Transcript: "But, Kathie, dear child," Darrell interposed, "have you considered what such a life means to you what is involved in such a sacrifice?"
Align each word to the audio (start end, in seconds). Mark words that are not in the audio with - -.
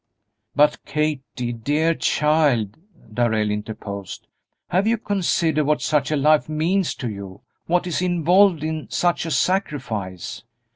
"But, 0.55 0.83
Kathie, 0.83 1.21
dear 1.63 1.93
child," 1.93 2.75
Darrell 3.13 3.51
interposed, 3.51 4.25
"have 4.69 4.87
you 4.87 4.97
considered 4.97 5.65
what 5.65 5.83
such 5.83 6.09
a 6.09 6.15
life 6.15 6.49
means 6.49 6.95
to 6.95 7.07
you 7.07 7.41
what 7.67 7.85
is 7.85 8.01
involved 8.01 8.63
in 8.63 8.89
such 8.89 9.27
a 9.27 9.29
sacrifice?" 9.29 10.41